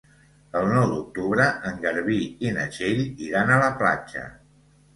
[0.59, 2.17] El nou d'octubre en Garbí
[2.47, 4.29] i na Txell iran a la platja.